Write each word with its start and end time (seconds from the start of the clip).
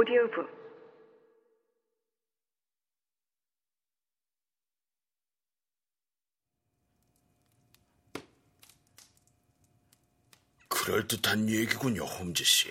오디오북 0.00 0.48
그럴듯한 10.68 11.50
얘기군요, 11.50 12.04
홈즈 12.04 12.42
씨. 12.44 12.70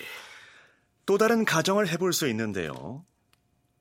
또 1.05 1.19
다른 1.19 1.45
가정을 1.45 1.87
해볼 1.89 2.13
수 2.13 2.27
있는데요. 2.29 3.05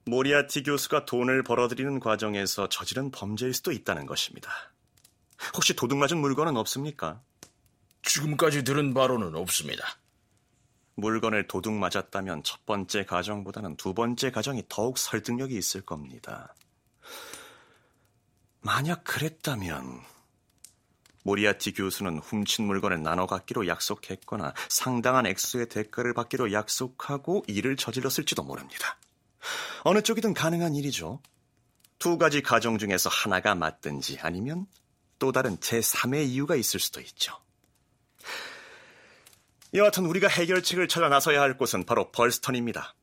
모리아티 0.05 0.63
교수가 0.63 1.07
돈을 1.07 1.43
벌어들이는 1.43 2.01
과정에서 2.01 2.69
저지른 2.69 3.11
범죄일 3.11 3.55
수도 3.55 3.73
있다는 3.73 4.05
것입니다. 4.05 4.51
혹시 5.55 5.75
도둑 5.75 5.97
맞은 5.97 6.19
물건은 6.19 6.59
없습니까? 6.59 7.23
지금까지 8.03 8.65
들은 8.65 8.93
바로는 8.93 9.35
없습니다. 9.37 9.99
물건을 10.99 11.47
도둑 11.47 11.75
맞았다면 11.75 12.43
첫 12.43 12.67
번째 12.67 13.05
가정보다는 13.05 13.77
두 13.77 13.95
번째 13.95 14.33
가정이 14.33 14.65
더욱 14.69 14.99
설득력이 14.99 15.57
있을 15.57 15.81
겁니다. 15.81 16.55
만약 18.61 19.05
그랬다면 19.05 20.01
모리아티 21.23 21.73
교수는 21.73 22.19
훔친 22.19 22.67
물건을 22.67 23.01
나눠 23.01 23.27
갖기로 23.27 23.69
약속했거나 23.69 24.55
상당한 24.69 25.27
액수의 25.27 25.69
대가를 25.69 26.15
받기로 26.15 26.53
약속하고 26.53 27.45
일을 27.47 27.77
저질렀을지도 27.77 28.43
모릅니다. 28.43 28.99
어느 29.85 30.03
쪽이든 30.03 30.35
가능한 30.35 30.75
일이죠. 30.75 31.21
두 32.01 32.19
가지 32.19 32.43
가정 32.43 32.77
중에서 32.77 33.09
하나가 33.09 33.55
맞든지 33.55 34.19
아니면 34.21 34.67
또 35.21 35.31
다른 35.31 35.59
제3의 35.59 36.27
이유가 36.27 36.57
있을 36.57 36.81
수도 36.81 37.01
있죠. 37.01 37.39
여하튼 39.75 40.07
우리가 40.07 40.29
해결책을 40.29 40.89
찾아 40.89 41.09
나서야 41.09 41.41
할 41.41 41.57
곳은 41.57 41.85
바로 41.85 42.11
벌스턴입니다. 42.11 42.95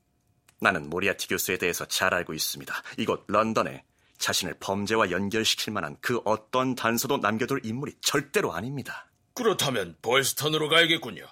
나는 0.59 0.89
모리아티 0.89 1.27
교수에 1.27 1.57
대해서 1.57 1.85
잘 1.85 2.13
알고 2.13 2.33
있습니다. 2.33 2.73
이곳 2.97 3.25
런던에 3.27 3.83
자신을 4.17 4.55
범죄와 4.59 5.11
연결시킬 5.11 5.73
만한 5.73 5.97
그 6.01 6.21
어떤 6.25 6.73
단서도 6.73 7.17
남겨둘 7.17 7.61
인물이 7.63 7.93
절대로 8.01 8.53
아닙니다. 8.53 9.07
그렇다면 9.33 9.95
벌스턴으로 10.01 10.69
가야겠군요. 10.69 11.27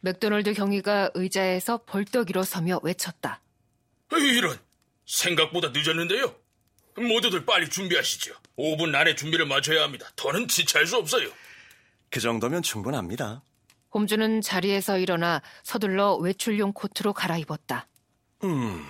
맥도널드 0.00 0.54
경위가 0.54 1.10
의자에서 1.14 1.82
벌떡 1.84 2.30
일어서며 2.30 2.80
외쳤다. 2.82 3.40
이런 4.12 4.58
생각보다 5.06 5.70
늦었는데요. 5.74 6.34
모두들 6.96 7.44
빨리 7.44 7.68
준비하시죠. 7.68 8.34
5분 8.56 8.94
안에 8.94 9.16
준비를 9.16 9.46
마쳐야 9.46 9.82
합니다. 9.82 10.06
더는 10.14 10.46
지체할 10.46 10.86
수 10.86 10.96
없어요. 10.96 11.28
그 12.10 12.20
정도면 12.20 12.62
충분합니다. 12.62 13.42
홈즈는 13.94 14.40
자리에서 14.40 14.98
일어나 14.98 15.40
서둘러 15.62 16.16
외출용 16.16 16.72
코트로 16.72 17.12
갈아입었다. 17.12 17.86
음, 18.42 18.84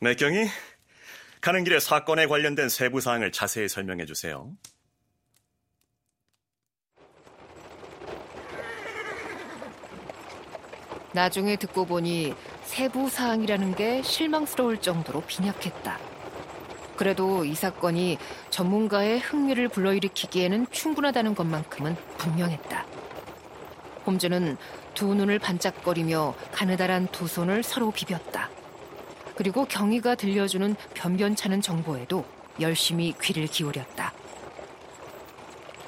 맥경이 0.00 0.46
가는 1.40 1.64
길에 1.64 1.80
사건에 1.80 2.26
관련된 2.26 2.68
세부 2.68 3.00
사항을 3.00 3.32
자세히 3.32 3.68
설명해 3.68 4.06
주세요. 4.06 4.50
나중에 11.12 11.56
듣고 11.56 11.84
보니 11.84 12.34
세부 12.64 13.08
사항이라는 13.08 13.74
게 13.74 14.02
실망스러울 14.02 14.80
정도로 14.80 15.22
빈약했다. 15.22 15.98
그래도 16.96 17.44
이 17.44 17.54
사건이 17.54 18.18
전문가의 18.50 19.20
흥미를 19.20 19.68
불러일으키기에는 19.68 20.66
충분하다는 20.70 21.34
것만큼은 21.34 21.96
분명했다. 22.18 22.87
홈즈는 24.08 24.56
두 24.94 25.14
눈을 25.14 25.38
반짝거리며 25.38 26.34
가느다란 26.52 27.08
두 27.08 27.26
손을 27.26 27.62
서로 27.62 27.90
비볐다. 27.90 28.48
그리고 29.36 29.66
경위가 29.66 30.14
들려주는 30.14 30.74
변변찮은 30.94 31.60
정보에도 31.60 32.24
열심히 32.58 33.14
귀를 33.20 33.46
기울였다. 33.46 34.12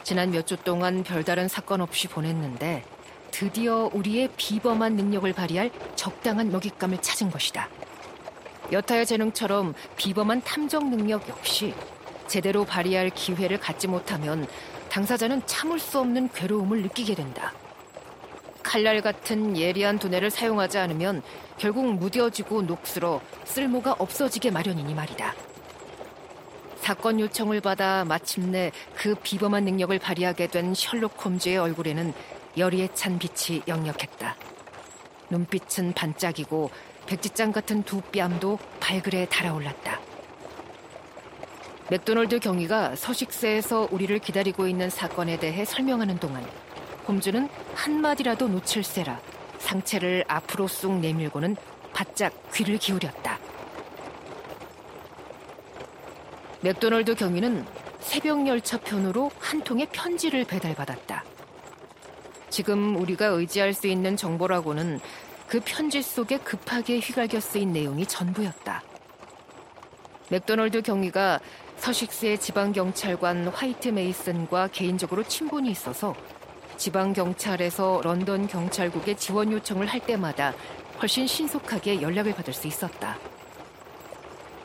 지난 0.04 0.30
몇 0.30 0.47
주 0.47 0.56
동안 0.56 1.03
별다른 1.03 1.48
사건 1.48 1.80
없이 1.80 2.09
보냈는데 2.09 2.84
드디어 3.30 3.88
우리의 3.92 4.28
비범한 4.36 4.97
능력을 4.97 5.32
발휘할 5.32 5.70
적당한 5.97 6.50
먹잇감을 6.53 7.00
찾은 7.00 7.30
것이다. 7.30 7.69
여타의 8.70 9.06
재능처럼 9.06 9.75
비범한 9.97 10.42
탐정 10.42 10.91
능력 10.91 11.28
역시 11.28 11.75
제대로 12.26 12.64
발휘할 12.64 13.10
기회를 13.10 13.59
갖지 13.59 13.88
못하면 13.88 14.47
당사자는 14.91 15.42
참을 15.47 15.78
수 15.78 15.98
없는 16.00 16.28
괴로움을 16.32 16.82
느끼게 16.82 17.14
된다. 17.14 17.53
칼날 18.70 19.00
같은 19.00 19.56
예리한 19.56 19.98
두뇌를 19.98 20.31
사용하지 20.31 20.78
않으면 20.78 21.22
결국 21.58 21.92
무뎌지고 21.92 22.62
녹슬어 22.62 23.20
쓸모가 23.44 23.97
없어지게 23.98 24.53
마련이니 24.53 24.94
말이다. 24.94 25.34
사건 26.76 27.19
요청을 27.19 27.62
받아 27.62 28.04
마침내 28.04 28.70
그 28.94 29.16
비범한 29.16 29.64
능력을 29.64 29.98
발휘하게 29.98 30.47
된 30.47 30.72
셜록 30.72 31.25
홈즈의 31.25 31.59
얼굴에는 31.59 32.14
열의에 32.56 32.91
찬 32.94 33.19
빛이 33.19 33.62
역력했다. 33.66 34.36
눈빛은 35.30 35.92
반짝이고 35.94 36.70
백지장 37.06 37.50
같은 37.50 37.82
두 37.82 38.00
뺨도 38.00 38.60
발그레 38.78 39.26
달아올랐다. 39.30 39.98
맥도널드 41.91 42.38
경위가 42.38 42.94
서식세에서 42.94 43.88
우리를 43.91 44.16
기다리고 44.20 44.69
있는 44.69 44.88
사건에 44.91 45.41
대해 45.41 45.64
설명하는 45.64 46.20
동안 46.20 46.47
홈즈는 47.06 47.49
한마디라도 47.75 48.49
놓칠세라 48.49 49.21
상체를 49.59 50.25
앞으로 50.28 50.69
쑥 50.69 50.99
내밀고는 50.99 51.56
바짝 51.93 52.33
귀를 52.53 52.78
기울였다. 52.78 53.38
맥도널드 56.62 57.15
경위는 57.15 57.66
새벽 58.00 58.47
열차 58.47 58.78
편으로 58.78 59.31
한 59.39 59.62
통의 59.62 59.87
편지를 59.91 60.44
배달받았다. 60.44 61.25
지금 62.50 62.97
우리가 62.97 63.27
의지할 63.27 63.72
수 63.72 63.87
있는 63.87 64.16
정보라고는 64.16 65.00
그 65.47 65.60
편지 65.65 66.03
속에 66.03 66.39
급하게 66.39 66.99
휘갈겨 66.99 67.41
쓰인 67.41 67.72
내용이 67.72 68.06
전부였다. 68.06 68.83
맥도널드 70.28 70.83
경위가 70.83 71.41
서식스의 71.77 72.39
지방경찰관 72.39 73.49
화이트 73.49 73.89
메이슨과 73.89 74.69
개인적으로 74.69 75.22
친분이 75.25 75.71
있어서 75.71 76.15
지방 76.80 77.12
경찰에서 77.12 78.00
런던 78.02 78.46
경찰국에 78.46 79.14
지원 79.14 79.52
요청을 79.52 79.86
할 79.86 80.00
때마다 80.00 80.54
훨씬 81.02 81.26
신속하게 81.26 82.00
연락을 82.00 82.34
받을 82.34 82.54
수 82.54 82.66
있었다. 82.66 83.18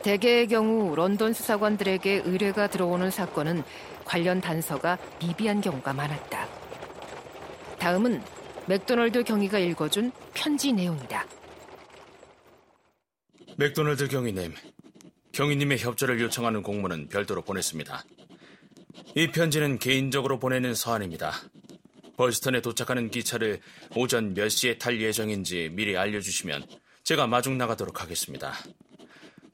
대개의 0.02 0.48
경우 0.48 0.96
런던 0.96 1.34
수사관들에게 1.34 2.22
의뢰가 2.24 2.68
들어오는 2.68 3.12
사건은 3.12 3.64
관련 4.06 4.40
단서가 4.40 4.98
미비한 5.20 5.60
경우가 5.60 5.92
많았다. 5.92 6.48
다음은 7.80 8.24
맥도널드 8.68 9.26
경위가 9.26 9.60
읽어준 9.60 10.14
편지 10.34 10.72
내용이다. 10.72 11.26
맥도널드 13.58 14.08
경위님, 14.08 14.54
경위님의 15.34 15.80
협조를 15.80 16.22
요청하는 16.22 16.64
공문은 16.64 17.10
별도로 17.10 17.42
보냈습니다. 17.42 18.06
이 19.16 19.28
편지는 19.32 19.80
개인적으로 19.80 20.40
보내는 20.40 20.76
서한입니다. 20.76 21.34
벌스턴에 22.18 22.62
도착하는 22.62 23.10
기차를 23.10 23.62
오전 23.96 24.34
몇 24.34 24.50
시에 24.50 24.78
탈 24.78 25.02
예정인지 25.02 25.70
미리 25.74 25.98
알려주시면 25.98 26.66
제가 27.04 27.28
마중 27.28 27.58
나가도록 27.58 28.02
하겠습니다. 28.02 28.54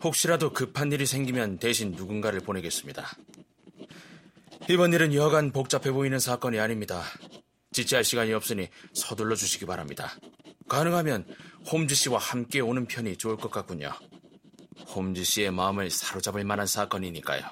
혹시라도 0.04 0.52
급한 0.52 0.92
일이 0.92 1.06
생기면 1.06 1.60
대신 1.60 1.92
누군가를 1.92 2.40
보내겠습니다. 2.40 3.10
이번 4.70 4.94
일은 4.94 5.14
여간 5.14 5.52
복잡해 5.52 5.92
보이는 5.92 6.18
사건이 6.20 6.60
아닙니다. 6.60 7.04
지체할 7.72 8.04
시간이 8.04 8.34
없으니 8.34 8.70
서둘러 8.94 9.36
주시기 9.36 9.66
바랍니다. 9.66 10.14
가능하면 10.68 11.26
홈즈 11.72 11.96
씨와 11.96 12.20
함께 12.20 12.60
오는 12.60 12.86
편이 12.86 13.18
좋을 13.18 13.38
것 13.38 13.52
같군요. 13.52 13.92
홈즈 14.96 15.24
씨의 15.24 15.52
마음을 15.52 15.90
사로잡을 15.90 16.44
만한 16.44 16.68
사건이니까요. 16.68 17.44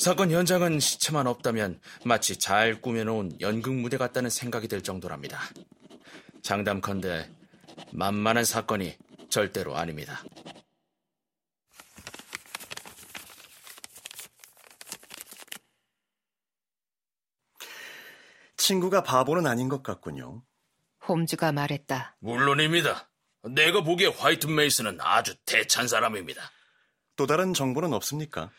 사건 0.00 0.30
현장은 0.30 0.80
시체만 0.80 1.26
없다면 1.26 1.78
마치 2.06 2.38
잘 2.38 2.80
꾸며놓은 2.80 3.38
연극 3.42 3.74
무대 3.74 3.98
같다는 3.98 4.30
생각이 4.30 4.66
들 4.66 4.82
정도랍니다. 4.82 5.38
장담컨대 6.40 7.30
만만한 7.92 8.46
사건이 8.46 8.96
절대로 9.28 9.76
아닙니다. 9.76 10.22
친구가 18.56 19.02
바보는 19.02 19.46
아닌 19.46 19.68
것 19.68 19.82
같군요. 19.82 20.42
홈즈가 21.08 21.52
말했다. 21.52 22.16
물론입니다. 22.20 23.10
내가 23.50 23.82
보기에 23.82 24.06
화이트 24.06 24.46
메이슨은 24.46 24.96
아주 25.02 25.34
대찬 25.44 25.88
사람입니다. 25.88 26.40
또 27.16 27.26
다른 27.26 27.52
정보는 27.52 27.92
없습니까? 27.92 28.50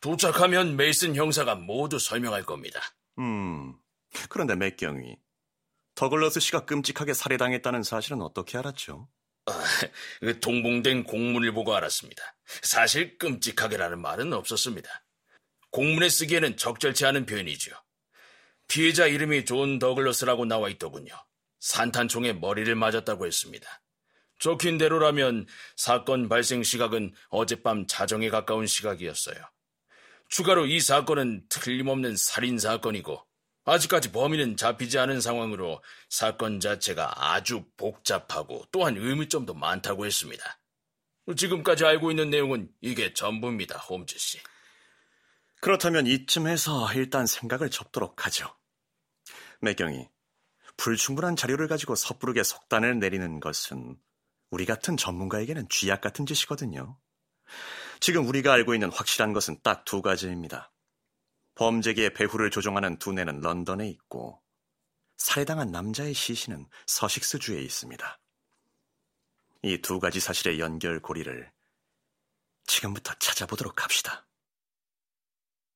도착하면 0.00 0.76
메이슨 0.76 1.16
형사가 1.16 1.54
모두 1.54 1.98
설명할 1.98 2.44
겁니다. 2.44 2.80
음, 3.18 3.74
그런데 4.28 4.54
맥경위. 4.54 5.16
더글러스 5.94 6.40
씨가 6.40 6.66
끔찍하게 6.66 7.14
살해당했다는 7.14 7.82
사실은 7.82 8.20
어떻게 8.20 8.58
알았죠? 8.58 9.08
그 10.20 10.40
동봉된 10.40 11.04
공문을 11.04 11.52
보고 11.52 11.74
알았습니다. 11.74 12.22
사실 12.62 13.16
끔찍하게라는 13.18 14.00
말은 14.00 14.32
없었습니다. 14.32 14.88
공문에 15.70 16.08
쓰기에는 16.08 16.56
적절치 16.56 17.06
않은 17.06 17.26
표현이죠. 17.26 17.72
피해자 18.68 19.06
이름이 19.06 19.44
존 19.44 19.78
더글러스라고 19.78 20.44
나와 20.44 20.68
있더군요. 20.70 21.14
산탄총에 21.60 22.34
머리를 22.34 22.74
맞았다고 22.74 23.26
했습니다. 23.26 23.82
적힌 24.38 24.78
대로라면 24.78 25.46
사건 25.76 26.28
발생 26.28 26.62
시각은 26.62 27.14
어젯밤 27.28 27.86
자정에 27.86 28.28
가까운 28.28 28.66
시각이었어요. 28.66 29.36
추가로 30.28 30.66
이 30.66 30.80
사건은 30.80 31.46
틀림없는 31.48 32.16
살인 32.16 32.58
사건이고 32.58 33.24
아직까지 33.64 34.12
범인은 34.12 34.56
잡히지 34.56 34.98
않은 34.98 35.20
상황으로 35.20 35.82
사건 36.08 36.60
자체가 36.60 37.32
아주 37.32 37.64
복잡하고 37.76 38.64
또한 38.70 38.96
의문점도 38.96 39.54
많다고 39.54 40.06
했습니다. 40.06 40.60
지금까지 41.36 41.84
알고 41.84 42.10
있는 42.12 42.30
내용은 42.30 42.68
이게 42.80 43.12
전부입니다, 43.12 43.78
홈즈 43.78 44.16
씨. 44.18 44.38
그렇다면 45.60 46.06
이쯤에서 46.06 46.92
일단 46.94 47.26
생각을 47.26 47.70
접도록 47.70 48.26
하죠. 48.26 48.54
매경이 49.60 50.08
불충분한 50.76 51.34
자료를 51.34 51.66
가지고 51.66 51.96
섣부르게 51.96 52.44
속단을 52.44 53.00
내리는 53.00 53.40
것은 53.40 53.98
우리 54.50 54.64
같은 54.64 54.96
전문가에게는 54.96 55.68
쥐약 55.68 56.00
같은 56.00 56.24
짓이거든요. 56.26 56.96
지금 58.00 58.26
우리가 58.28 58.52
알고 58.52 58.74
있는 58.74 58.90
확실한 58.92 59.32
것은 59.32 59.60
딱 59.62 59.84
두 59.84 60.02
가지입니다. 60.02 60.72
범죄기의 61.54 62.12
배후를 62.14 62.50
조종하는 62.50 62.98
두뇌는 62.98 63.40
런던에 63.40 63.88
있고 63.88 64.42
살해당한 65.16 65.70
남자의 65.70 66.12
시신은 66.12 66.66
서식스주에 66.86 67.60
있습니다. 67.62 68.20
이 69.62 69.78
두 69.80 69.98
가지 69.98 70.20
사실의 70.20 70.60
연결고리를 70.60 71.50
지금부터 72.66 73.14
찾아보도록 73.14 73.82
합시다. 73.82 74.25